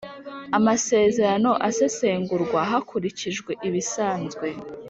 Amasezerano 0.57 1.51
asesengurwa 1.67 2.59
hakurikijwe 2.71 3.51
ibisanzwe 3.67 4.47